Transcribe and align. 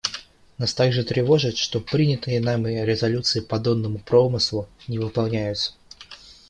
Нас 0.57 0.73
также 0.73 1.03
тревожит, 1.03 1.57
что 1.57 1.79
принятые 1.79 2.39
нами 2.39 2.83
резолюции 2.83 3.39
по 3.39 3.59
донному 3.59 3.99
промыслу 3.99 4.67
не 4.87 4.97
выполняются. 4.97 5.73